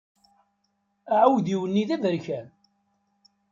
[1.17, 2.47] Aɛudiw-nni d aberkan.